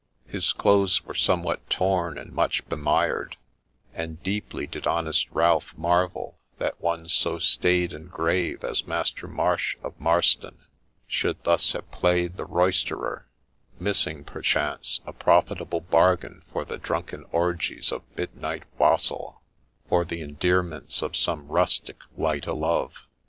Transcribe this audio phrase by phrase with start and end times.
[0.25, 3.37] His clothes were somewhat torn and much bemired;
[3.93, 9.77] and deeply did honest Ralph marvel that one so staid and grave as Master Marsh
[9.83, 10.57] of Marston
[11.05, 13.27] should thus have played the roisterer,
[13.79, 19.43] missing, perchance, a profitable bargain for the drunken orgies of midnight wassail,
[19.91, 23.05] or the endearments of some rustic light o' love.